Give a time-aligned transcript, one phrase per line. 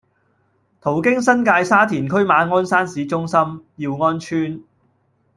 [0.81, 3.37] 途經新界沙田區馬鞍山市中心、
[3.75, 4.63] 耀安邨、